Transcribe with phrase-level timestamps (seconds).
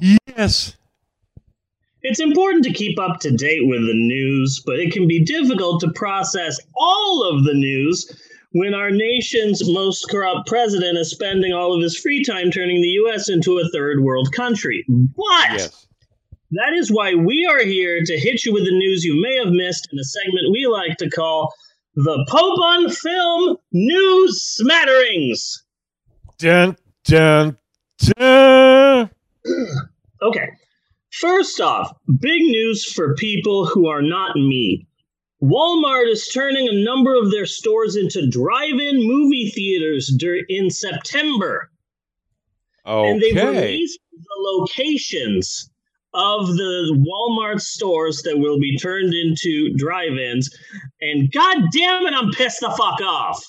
[0.00, 0.74] Yes.
[2.02, 5.80] It's important to keep up to date with the news, but it can be difficult
[5.80, 8.06] to process all of the news
[8.52, 12.88] when our nation's most corrupt president is spending all of his free time turning the
[12.88, 13.28] U.S.
[13.28, 14.84] into a third world country.
[14.88, 15.86] But Yes.
[16.52, 19.52] that is why we are here to hit you with the news you may have
[19.52, 21.52] missed in a segment we like to call
[21.94, 25.64] the Pope on Film News Smatterings.
[26.38, 27.58] Dun dun
[27.98, 28.87] dun.
[30.22, 30.48] Okay.
[31.12, 34.84] First off, big news for people who are not me.
[35.42, 41.70] Walmart is turning a number of their stores into drive-in movie theaters dur- in September,
[42.84, 43.10] Oh, Okay.
[43.10, 45.70] and they've released the locations
[46.14, 50.50] of the Walmart stores that will be turned into drive-ins.
[51.00, 53.44] And god damn it, I'm pissed the fuck off.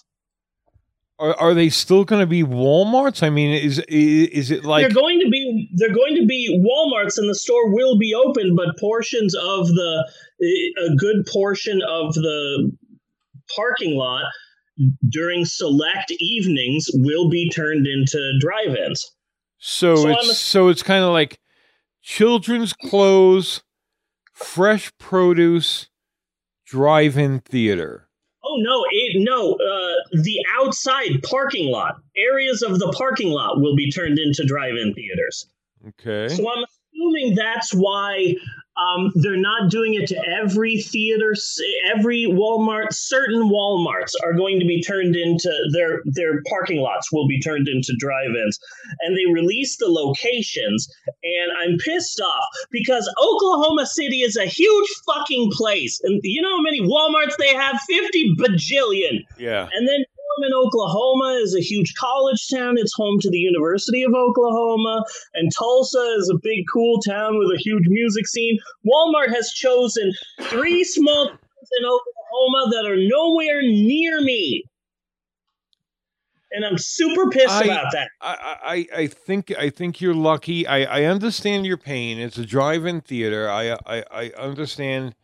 [1.18, 3.24] Are, are they still going to be Walmarts?
[3.24, 5.39] I mean, is is, is it like they're going to be
[5.76, 10.12] they're going to be Walmarts and the store will be open, but portions of the
[10.42, 12.72] a good portion of the
[13.56, 14.26] parking lot
[15.10, 19.06] during select evenings will be turned into drive-ins.
[19.58, 19.96] so?
[19.96, 21.40] so it's a- so it's kind of like
[22.02, 23.62] children's clothes,
[24.34, 25.90] fresh produce,
[26.66, 28.08] drive-in theater.
[28.44, 33.76] Oh no, it, no, uh, the outside parking lot areas of the parking lot will
[33.76, 35.46] be turned into drive-in theaters.
[35.88, 36.34] Okay.
[36.34, 38.36] So I'm assuming that's why
[38.80, 41.34] um, they're not doing it to every theater,
[41.94, 42.92] every Walmart.
[42.92, 47.68] Certain WalMarts are going to be turned into their their parking lots will be turned
[47.68, 48.58] into drive-ins,
[49.02, 50.88] and they release the locations.
[51.24, 56.56] And I'm pissed off because Oklahoma City is a huge fucking place, and you know
[56.56, 57.80] how many WalMarts they have?
[57.82, 59.24] Fifty bajillion.
[59.38, 59.68] yeah.
[59.74, 60.06] And then
[60.40, 62.76] Norman, Oklahoma is a huge college town.
[62.78, 65.04] It's home to the University of Oklahoma.
[65.34, 68.58] And Tulsa is a big, cool town with a huge music scene.
[68.86, 70.12] Walmart has chosen
[70.44, 74.64] three small towns in Oklahoma that are nowhere near me.
[76.52, 78.10] And I'm super pissed I- about that.
[78.22, 80.66] I, I, I think I think you're lucky.
[80.66, 82.18] I, I understand your pain.
[82.18, 83.50] It's a drive-in theater.
[83.50, 85.16] I, I I understand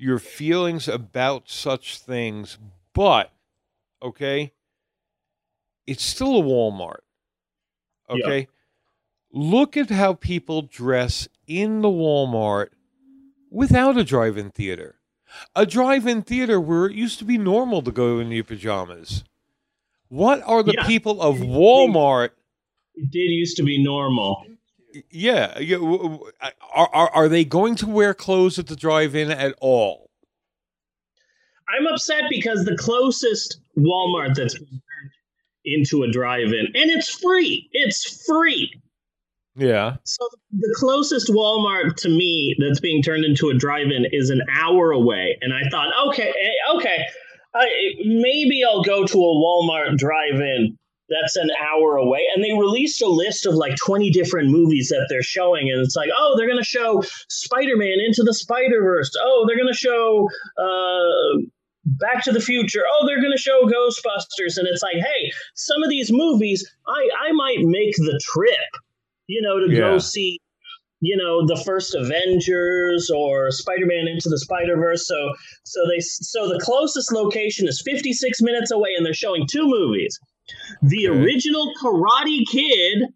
[0.00, 2.58] your feelings about such things,
[2.94, 3.30] but
[4.02, 4.52] okay,
[5.86, 7.00] it's still a Walmart.
[8.08, 8.48] Okay,
[9.32, 12.68] look at how people dress in the Walmart
[13.50, 14.96] without a drive-in theater.
[15.56, 19.24] A drive-in theater where it used to be normal to go in your pajamas.
[20.08, 20.86] What are the Yeah.
[20.86, 22.30] people of Walmart?
[22.94, 24.44] It did used to be normal.
[25.10, 25.76] Yeah, yeah.
[25.76, 26.30] w- w-
[26.72, 30.05] Are, are are they going to wear clothes at the drive-in at all?
[31.68, 35.12] I'm upset because the closest Walmart that's been turned
[35.64, 37.68] into a drive-in, and it's free.
[37.72, 38.70] It's free.
[39.56, 39.96] Yeah.
[40.04, 44.92] So the closest Walmart to me that's being turned into a drive-in is an hour
[44.92, 47.04] away, and I thought, okay, eh, okay,
[47.54, 47.66] I,
[48.04, 50.76] maybe I'll go to a Walmart drive-in
[51.08, 52.20] that's an hour away.
[52.34, 55.96] And they released a list of like 20 different movies that they're showing, and it's
[55.96, 59.12] like, oh, they're gonna show Spider-Man into the Spider-Verse.
[59.22, 60.28] Oh, they're gonna show
[60.58, 61.42] uh,
[61.86, 62.82] Back to the Future.
[62.92, 67.32] Oh, they're gonna show Ghostbusters, and it's like, hey, some of these movies, I I
[67.32, 68.58] might make the trip
[69.28, 69.78] you know, to Yeah.
[69.80, 70.40] go see,
[71.00, 75.06] you know, the first Avengers or Spider-Man into the Spider-Verse.
[75.06, 79.66] So, so they, so the closest location is 56 minutes away, and they're showing two
[79.66, 80.18] movies:
[80.82, 81.18] the Okay.
[81.18, 83.08] original Karate Kid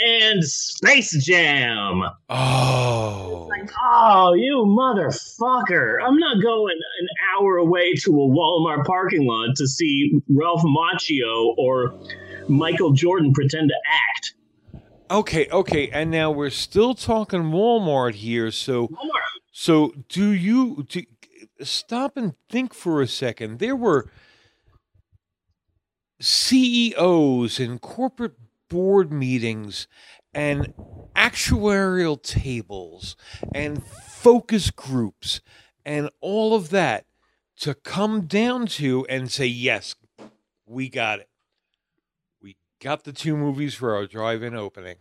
[0.00, 2.02] and Space Jam.
[2.28, 3.48] Oh.
[3.50, 5.96] Like, oh, you motherfucker!
[6.02, 11.54] I'm not going an hour away to a Walmart parking lot to see Ralph Macchio
[11.56, 11.94] or
[12.48, 14.34] Michael Jordan pretend to act.
[15.10, 15.88] Okay, okay.
[15.90, 18.50] And now we're still talking Walmart here.
[18.50, 19.20] So Walmart.
[19.52, 21.02] so do you do,
[21.60, 23.58] stop and think for a second.
[23.58, 24.10] There were
[26.20, 28.36] CEOs and corporate
[28.72, 29.86] board meetings
[30.32, 30.72] and
[31.14, 33.16] actuarial tables
[33.54, 35.40] and focus groups
[35.84, 37.04] and all of that
[37.58, 39.94] to come down to and say, yes,
[40.64, 41.28] we got it.
[42.40, 44.96] We got the two movies for our drive in opening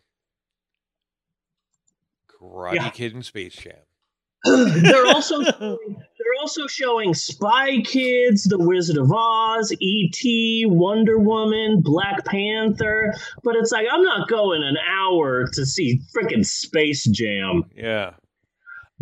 [2.28, 2.90] Karate Yeah.
[2.90, 3.76] Kid and Space Jam.
[4.44, 5.78] they're also they're
[6.42, 13.72] also showing Spy Kids, The Wizard of Oz, E.T., Wonder Woman, Black Panther, but it's
[13.72, 17.64] like I'm not going an hour to see freaking Space Jam.
[17.76, 18.14] Yeah.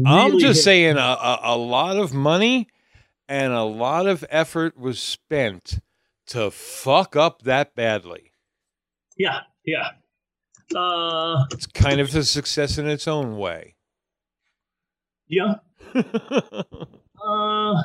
[0.06, 2.68] I'm just hit- saying a, a, a lot of money
[3.28, 5.80] and a lot of effort was spent
[6.28, 8.32] to fuck up that badly.
[9.18, 9.90] Yeah, yeah.
[10.76, 13.76] Uh, It's kind of a success in its own way.
[15.28, 15.56] yeah.
[17.30, 17.84] Uh,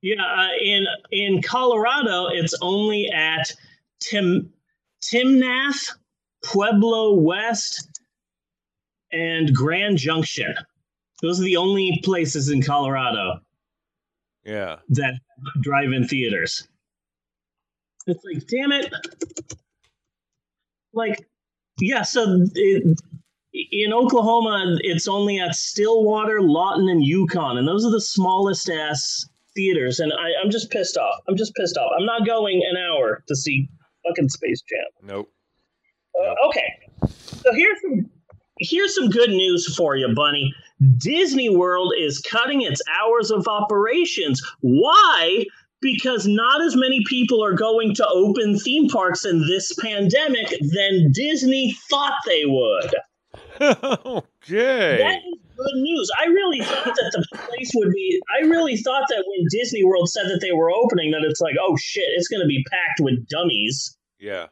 [0.00, 3.52] yeah, uh, in in Colorado, it's only at
[4.00, 4.52] Tim
[5.02, 5.90] Timnath,
[6.44, 8.00] Pueblo West,
[9.12, 10.54] and Grand Junction.
[11.20, 13.40] Those are the only places in Colorado
[14.44, 14.76] yeah.
[14.90, 15.14] that
[15.62, 16.68] drive-in theaters.
[18.06, 18.92] It's like, damn it!
[20.92, 21.26] Like,
[21.80, 22.02] yeah.
[22.02, 23.00] So it,
[23.70, 29.26] in Oklahoma, it's only at Stillwater, Lawton, and Yukon, and those are the smallest ass
[29.54, 30.00] theaters.
[30.00, 31.20] And I, I'm just pissed off.
[31.28, 31.90] I'm just pissed off.
[31.98, 33.68] I'm not going an hour to see
[34.06, 34.86] fucking Space Jam.
[35.02, 35.32] Nope.
[36.18, 38.10] Uh, okay, so here's some
[38.58, 40.54] here's some good news for you, Bunny.
[40.98, 44.42] Disney World is cutting its hours of operations.
[44.60, 45.44] Why?
[45.82, 51.12] Because not as many people are going to open theme parks in this pandemic than
[51.12, 52.94] Disney thought they would.
[53.60, 54.98] Okay.
[54.98, 56.10] That is good news.
[56.18, 58.20] I really thought that the place would be.
[58.38, 61.56] I really thought that when Disney World said that they were opening, that it's like,
[61.60, 63.96] oh shit, it's going to be packed with dummies.
[64.18, 64.46] yeah.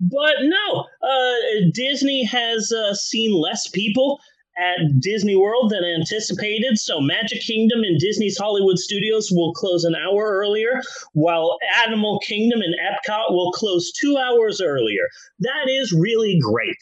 [0.00, 4.20] But no, uh, Disney has uh, seen less people
[4.58, 6.78] at Disney World than anticipated.
[6.78, 10.82] So Magic Kingdom and Disney's Hollywood Studios will close an hour earlier,
[11.12, 15.08] while Animal Kingdom and Epcot will close two hours earlier.
[15.40, 16.76] That is really great.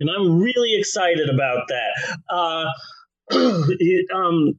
[0.00, 2.18] And I'm really excited about that.
[2.28, 2.66] Uh,
[3.30, 4.58] it, um,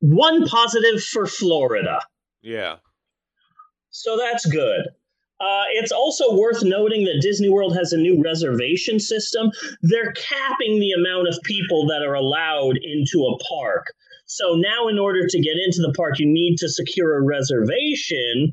[0.00, 2.00] one positive for Florida.
[2.42, 2.76] Yeah.
[3.90, 4.88] So that's good.
[5.40, 9.50] Uh, it's also worth noting that Disney World has a new reservation system.
[9.82, 13.86] They're capping the amount of people that are allowed into a park.
[14.26, 18.52] So now, in order to get into the park, you need to secure a reservation,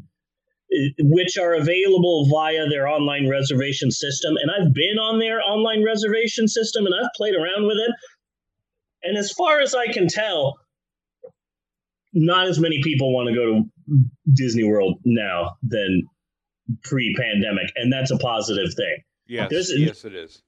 [0.99, 4.35] which are available via their online reservation system.
[4.41, 7.95] And I've been on their online reservation system and I've played around with it.
[9.03, 10.55] And as far as I can tell,
[12.13, 14.03] not as many people want to go to
[14.33, 16.03] Disney World now than
[16.83, 18.97] pre-pandemic, and that's a positive thing.
[19.27, 19.51] Yes.
[19.51, 20.41] Yes, it is.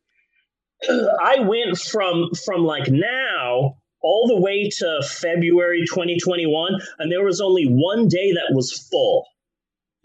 [0.89, 7.41] I went from from like now all the way to February 2021, and there was
[7.41, 9.25] only one day that was full.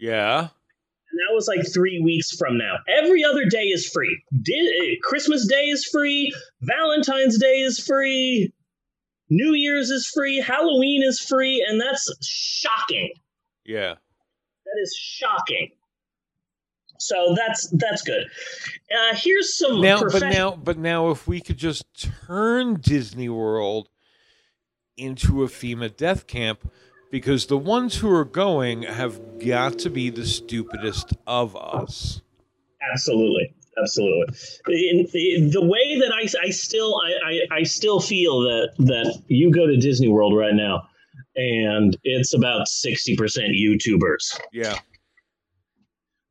[0.03, 0.39] Yeah.
[0.39, 2.75] And that was like three weeks from now.
[2.89, 4.21] Every other day is free.
[4.41, 6.33] Di- Christmas Day is free.
[6.59, 8.51] Valentine's Day is free.
[9.29, 10.41] New Year's is free.
[10.41, 11.65] Halloween is free.
[11.65, 13.13] And that's shocking.
[13.63, 13.93] Yeah.
[14.65, 15.69] That is shocking.
[16.99, 18.25] So that's that's good.
[18.91, 21.85] Uh, here's some Now, but now, but now, if we could just
[22.27, 23.87] turn Disney World
[24.97, 26.69] into a FEMA death camp,
[27.13, 32.23] because the ones who are going have got to be the stupidest of us.
[32.91, 34.35] Absolutely, absolutely.
[34.65, 39.21] In, the, the way that I, I still I, I, I still feel that that
[39.27, 40.87] you go to Disney World right now,
[41.35, 44.39] and it's about sixty percent YouTubers.
[44.51, 44.79] Yeah.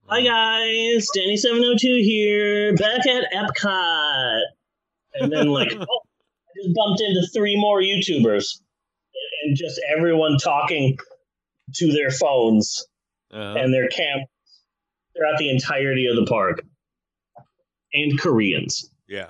[0.07, 4.41] Hi guys, Danny seven hundred two here, back at Epcot,
[5.15, 8.59] and then like, oh, I just bumped into three more YouTubers,
[9.45, 10.97] and just everyone talking
[11.75, 12.87] to their phones
[13.33, 14.29] Uh, and their cameras
[15.17, 16.65] throughout the entirety of the park,
[17.95, 18.91] and Koreans.
[19.09, 19.29] yeah.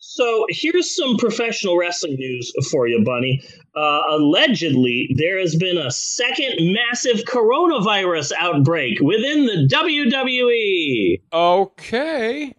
[0.00, 3.42] So here's some professional wrestling news for you, Bunny.
[3.76, 11.20] Uh, allegedly, there has been a second massive coronavirus outbreak within the WWE.
[11.32, 12.54] Okay.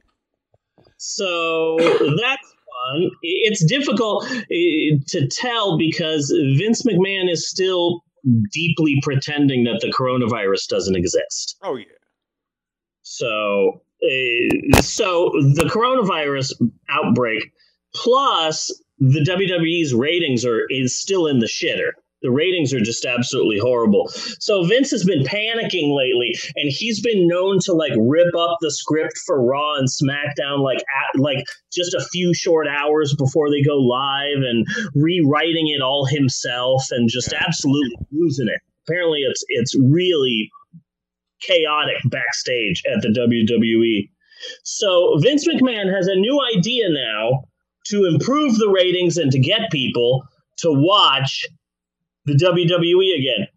[0.97, 1.77] So
[2.21, 2.55] that's
[2.95, 8.03] I- It's difficult to tell because Vince McMahon is still
[8.51, 11.57] deeply pretending that the coronavirus doesn't exist.
[11.63, 11.85] Oh yeah.
[13.01, 16.53] So, uh, so the coronavirus
[16.89, 17.51] outbreak
[17.95, 21.91] plus the WWE's ratings are is still in the shitter.
[22.21, 24.09] The ratings are just absolutely horrible.
[24.39, 28.71] So Vince has been panicking lately, and he's been known to like rip up the
[28.71, 33.61] script for Raw and SmackDown like at, like just a few short hours before they
[33.61, 37.43] go live, and rewriting it all himself, and just Yeah.
[37.47, 38.59] absolutely losing it.
[38.87, 40.49] Apparently, it's it's really
[41.41, 44.09] chaotic backstage at the WWE.
[44.63, 47.43] So Vince McMahon has a new idea now
[47.87, 50.23] to improve the ratings and to get people
[50.57, 51.45] to watch
[52.25, 53.47] the WWE again.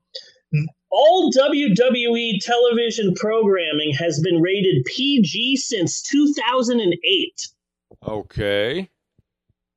[0.53, 0.65] Hmm.
[0.91, 7.49] All WWE television programming has been rated PG since 2008.
[8.07, 8.91] Okay.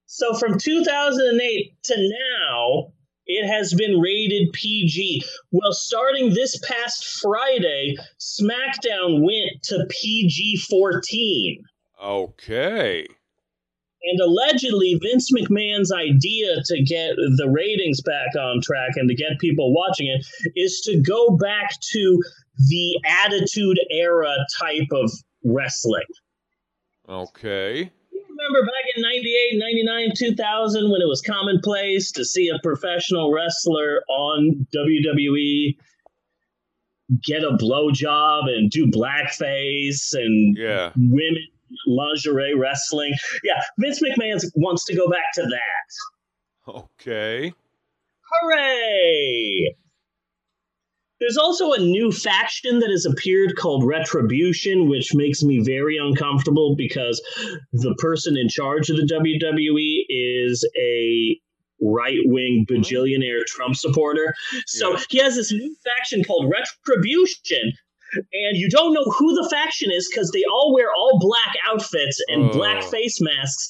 [0.08, 2.94] So from 2008 to now,
[3.28, 5.24] It has been rated PG.
[5.52, 11.64] Well, starting this past Friday, SmackDown went to PG 14.
[12.04, 13.08] Okay.
[14.08, 19.40] And allegedly, Vince McMahon's idea to get the ratings back on track and to get
[19.40, 22.22] people watching it is to go back to
[22.70, 25.12] the Attitude Era type of
[25.44, 26.04] wrestling.
[27.10, 27.92] Okay.
[28.12, 33.34] You remember back in 98, 99, 2000 when it was commonplace to see a professional
[33.34, 35.78] wrestler on WWE
[37.24, 40.92] get a blowjob and do blackface and Yeah.
[40.96, 41.46] women
[41.88, 43.14] lingerie wrestling.
[43.44, 46.76] Yeah, Vince McMahon wants to go back to that.
[46.76, 47.54] Okay.
[48.42, 49.76] Hooray!
[51.20, 56.76] There's also a new faction that has appeared called Retribution, which makes me very uncomfortable
[56.76, 57.22] because
[57.72, 61.40] the person in charge of the WWE is a
[61.82, 62.82] right wing mm-hmm.
[62.82, 64.34] bajillionaire Trump supporter.
[64.66, 65.04] So Yeah.
[65.10, 67.74] he has this new faction called Retribution.
[68.16, 72.20] And you don't know who the faction is because they all wear all black outfits
[72.30, 72.54] and Oh.
[72.54, 73.68] black face masks.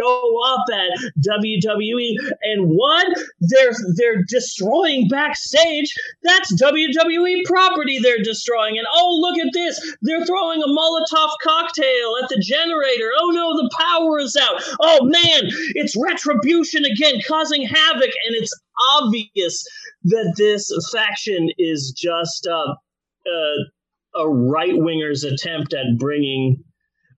[0.00, 5.92] Go up at WWE and one they're they're destroying backstage.
[6.22, 8.78] That's WWE property they're destroying.
[8.78, 9.78] And oh look at this.
[10.00, 13.10] They're throwing a Molotov cocktail at the generator.
[13.20, 14.62] Oh no the power is out.
[14.80, 15.42] Oh man
[15.74, 18.04] it's retribution again causing havoc.
[18.26, 18.58] And it's
[18.94, 19.62] obvious
[20.04, 22.76] that this faction is just uh,
[23.26, 26.62] uh, a right winger's attempt at bringing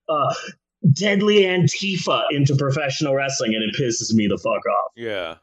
[0.08, 0.34] uh,
[0.92, 4.92] deadly Antifa into professional wrestling, and it pisses me the fuck off.
[4.96, 5.37] Yeah.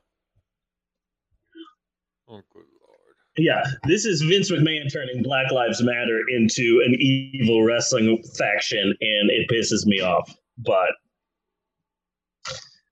[2.29, 3.15] Oh, good lord.
[3.37, 9.29] Yeah, this is Vince McMahon turning Black Lives Matter into an evil wrestling faction, and
[9.29, 10.33] it pisses me off.
[10.57, 10.91] But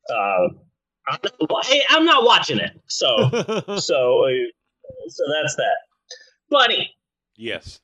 [0.10, 0.48] uh,
[1.08, 3.30] I'm not, hey, I'm not watching it, so
[3.78, 4.32] so uh,
[5.08, 5.78] so that's that.
[6.50, 6.90] Buddy,
[7.40, 7.80] yes.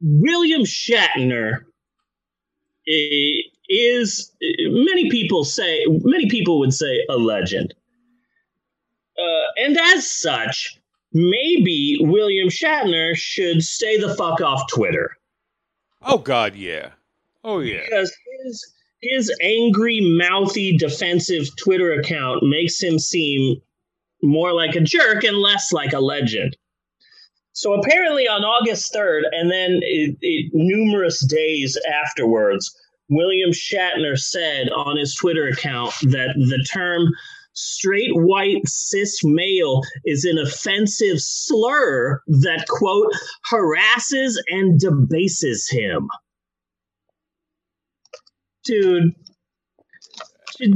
[0.00, 1.64] William Shatner
[2.86, 7.74] is many people say many people would say a legend,
[9.18, 10.78] uh, and as such,
[11.12, 15.16] maybe William Shatner should stay the fuck off Twitter
[16.04, 16.90] Oh God, yeah.
[17.44, 17.82] Oh yeah.
[17.84, 18.12] because
[18.44, 23.60] his his angry, mouthy, defensive Twitter account makes him seem
[24.22, 26.56] more like a jerk and less like a legend.
[27.54, 32.74] So apparently, on August 3rd, and then it, it, numerous days afterwards,
[33.10, 37.08] William Shatner said on his Twitter account that the term
[37.52, 43.12] straight white cis male is an offensive slur that, quote,
[43.50, 46.08] harasses and debases him.
[48.64, 49.14] Dude,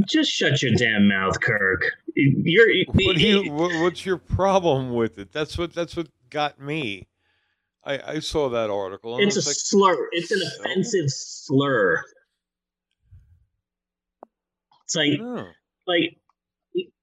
[0.05, 1.91] just shut your damn mouth, Kirk.
[2.15, 3.51] You're, What you?
[3.51, 5.31] What's your problem with it?
[5.31, 5.73] That's what.
[5.73, 7.07] That's what got me.
[7.83, 9.17] I I saw that article.
[9.19, 10.09] It's a like, slur.
[10.11, 10.61] It's an so?
[10.61, 12.03] offensive slur.
[14.83, 15.47] It's like, "Oh,
[15.85, 16.17] like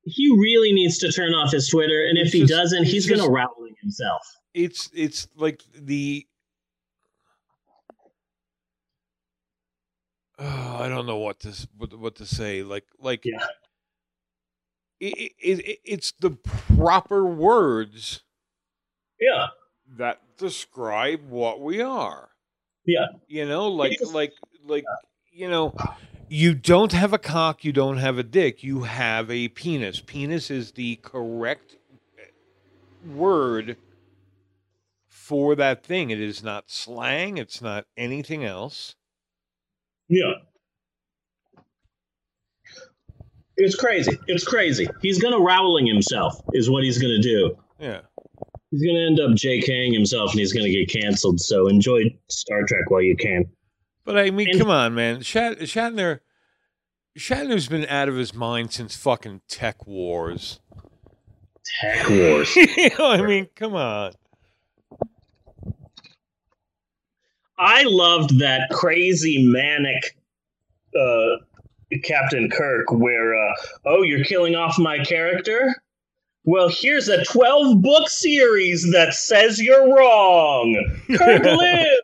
[0.04, 3.28] he really needs to turn off his Twitter, and if he just- doesn't, he's gonna
[3.28, 4.22] rowling himself.
[4.52, 6.26] It's it's like the.
[10.38, 12.62] Oh, I don't know what to what, what to say.
[12.62, 13.24] Like like.
[13.24, 13.44] Yeah.
[15.00, 18.22] It, it, it, it's the proper words
[19.24, 19.46] Yeah,
[19.96, 22.28] that describe what we are.
[22.84, 24.32] yeah, You know, like like
[24.66, 24.84] like
[25.32, 25.74] you know,
[26.28, 30.00] you don't have a cock, you don't have a dick, you have a penis.
[30.04, 31.76] Penis is the correct
[32.18, 32.24] eh,
[33.14, 33.76] word
[35.08, 36.10] for that thing.
[36.10, 38.94] It is not slang, it's not anything else.
[40.08, 40.34] yeah.
[43.56, 44.18] It's crazy.
[44.26, 44.88] It's crazy.
[45.00, 46.34] He's gonna rowling himself.
[46.54, 47.56] Is what he's gonna do.
[47.78, 48.00] Yeah.
[48.74, 51.40] He's gonna end up JKing himself, and he's gonna get canceled.
[51.40, 53.44] So enjoy Star Trek while you can.
[54.04, 55.20] But I mean, And- come on, man.
[55.22, 56.18] Shat- Shatner
[57.16, 60.58] Shatner's been out of his mind since fucking TekWars.
[61.80, 62.56] Tech Wars.
[62.56, 64.12] you know, I mean, come on.
[67.56, 70.16] I loved that crazy manic
[70.98, 71.36] uh,
[72.02, 73.54] Captain Kirk, where uh,
[73.86, 75.72] oh, you're killing off my character.
[76.44, 80.74] Well, here's a 12 book series that says you're wrong.
[81.16, 82.02] Kirk lived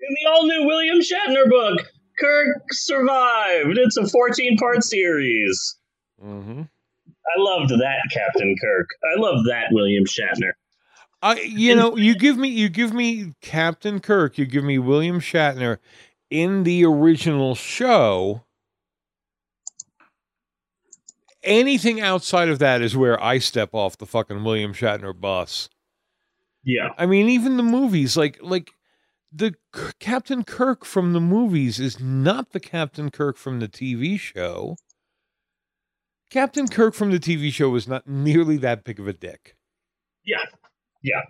[0.00, 1.86] in the all new William Shatner book.
[2.18, 3.76] Kirk survived.
[3.76, 5.76] It's a 14 part series.
[6.20, 6.62] hmm
[7.28, 8.86] I loved that Captain Kirk.
[9.14, 10.52] I love that William Shatner.
[11.20, 14.78] I, you And- know, you give me, you give me Captain Kirk, you give me
[14.78, 15.78] William Shatner
[16.30, 18.44] in the original show,
[21.46, 25.68] anything outside of that is where I step off the fucking William Shatner bus.
[26.64, 26.90] Yeah.
[26.98, 28.72] I mean, even the movies, like like
[29.32, 29.54] the
[30.00, 34.76] Captain Kirk from the movies is not the Captain Kirk from the TV show.
[36.30, 39.56] Captain Kirk from the TV show was not nearly that big of a dick.
[40.24, 40.44] Yeah.
[41.02, 41.22] Yeah.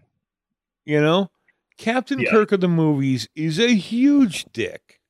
[0.84, 1.30] You know?
[1.76, 2.30] Captain Yeah.
[2.30, 5.00] Kirk of the movies is a huge dick.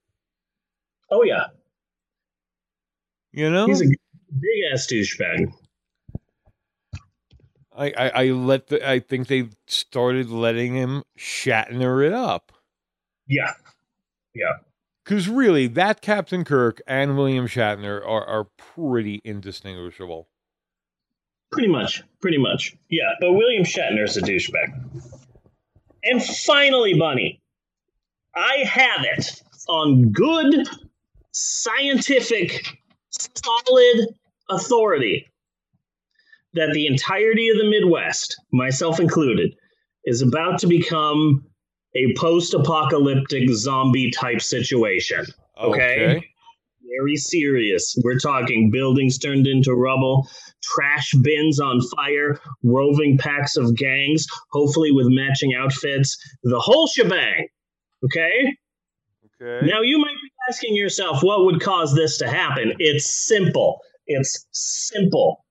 [1.11, 1.47] Oh yeah.
[3.31, 3.67] You know?
[3.67, 3.87] He's a
[4.33, 5.52] big ass douchebag.
[7.76, 12.52] I, I, I let the, I think they started letting him Shatner it up.
[13.26, 13.52] Yeah.
[14.35, 14.52] Yeah.
[15.04, 20.28] Because really, that Captain Kirk and William Shatner are, are pretty indistinguishable.
[21.52, 22.02] Pretty much.
[22.21, 22.75] Pretty much.
[22.88, 23.12] Yeah.
[23.21, 24.73] But William Shatner's a douchebag.
[26.02, 27.40] And finally, Bunny,
[28.35, 30.66] I have it on good
[31.33, 32.78] scientific,
[33.35, 34.09] solid
[34.49, 35.27] authority
[36.55, 39.55] that the entirety of the Midwest, myself included,
[40.05, 41.45] is about to become
[41.95, 45.25] a post apocalyptic zombie type situation.
[45.63, 46.23] Okay.
[46.99, 47.97] Very serious.
[48.03, 50.29] We're talking buildings turned into rubble,
[50.63, 57.49] trash bins on fire, roving packs of gangs, hopefully with matching outfits, the whole shebang.
[58.05, 58.57] Okay?
[59.43, 59.67] Okay.
[59.67, 62.75] Now, you might be asking yourself, what would cause this to happen?
[62.79, 63.81] It's simple.
[64.07, 65.45] It's simple.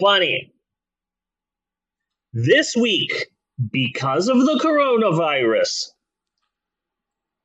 [0.00, 0.52] Bunny,
[2.32, 3.26] this week,
[3.70, 5.90] because of the coronavirus,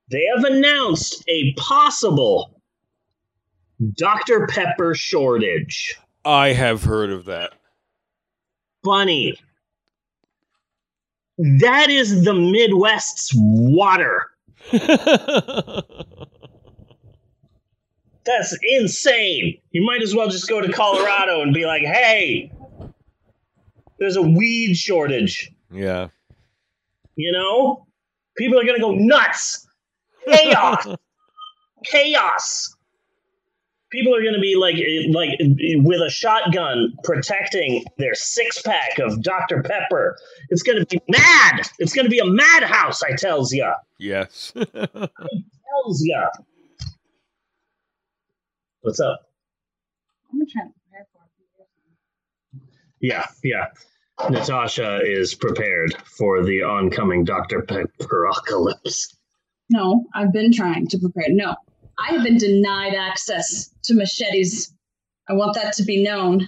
[0.09, 2.59] they have announced a possible
[3.93, 4.47] Dr.
[4.47, 5.95] Pepper shortage.
[6.25, 7.53] I have heard of that.
[8.83, 9.35] Bunny,
[11.37, 14.25] that is the Midwest's water.
[18.29, 19.57] That's insane.
[19.71, 22.51] You might as well just go to Colorado and be like, hey,
[23.97, 25.51] there's a weed shortage.
[25.71, 26.09] yeah.
[27.15, 27.87] You know?
[28.37, 29.67] People are going to go nuts.
[30.31, 30.87] Chaos.
[31.83, 32.75] Chaos.
[33.91, 34.75] People are going to be like,
[35.11, 35.39] like
[35.83, 39.63] with a shotgun protecting their six pack of Dr.
[39.63, 40.15] Pepper.
[40.49, 41.67] It's going to be mad.
[41.79, 43.73] It's going to be a madhouse, I tells ya.
[43.97, 44.53] yes.
[44.55, 46.27] I tells ya.
[48.89, 49.21] What's up?
[50.33, 51.21] I'm trying to prepare for
[52.57, 52.61] it.
[52.99, 53.67] Yeah, yeah.
[54.31, 57.61] Natasha is prepared for the oncoming Dr.
[57.61, 59.15] Pepper apocalypse.
[59.69, 61.27] No, I've been trying to prepare.
[61.29, 61.55] No,
[61.99, 64.73] I have been denied access to machetes.
[65.29, 66.47] I want that to be known.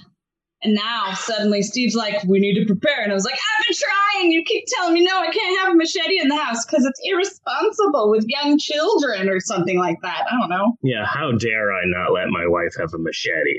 [0.64, 3.02] And now suddenly Steve's like, we need to prepare.
[3.02, 4.32] And I was like, I've been trying.
[4.32, 7.00] You keep telling me no, I can't have a machete in the house because it's
[7.04, 10.26] irresponsible with young children or something like that.
[10.32, 10.78] I don't know.
[10.84, 13.58] Yeah, how dare I not let my wife have a machete?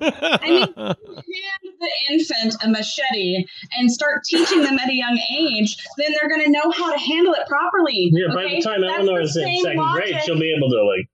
[0.00, 3.44] I mean- Hand the infant a machete
[3.78, 6.98] and start teaching them at a young age, then they're going to know how to
[6.98, 8.10] handle it properly.
[8.12, 11.08] Yeah, by the time That's Eleanor is in second grade, she'll be able to like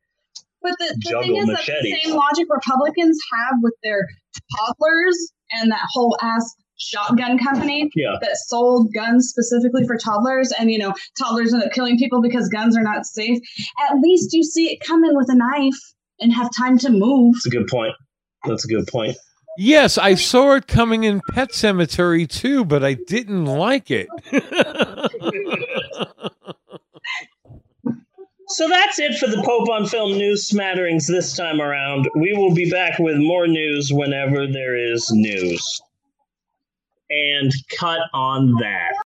[0.63, 4.07] But the, the thing is, that's the same logic Republicans have with their
[4.57, 8.17] toddlers and that whole ass shotgun company yeah.
[8.21, 10.53] that sold guns specifically for toddlers.
[10.59, 13.39] And, you know, toddlers end up killing people because guns are not safe.
[13.89, 15.79] At least you see it coming with a knife
[16.21, 17.35] and have time to move.
[17.35, 17.95] That's a good point.
[18.45, 19.17] That's a good point.
[19.59, 24.09] yes, I saw it coming in Pet Sematary too, but I didn't like it.
[28.55, 32.07] So that's it for the Pope on Film news smatterings this time around.
[32.15, 35.81] We will be back with more news whenever there is news.
[37.09, 38.93] And cut on that.